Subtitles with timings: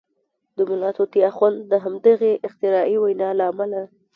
[0.55, 3.81] د ملا طوطي اخند د همدغې اختراعي وینا له امله.